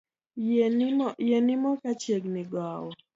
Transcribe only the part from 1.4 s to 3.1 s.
nimo ka chiegni gowo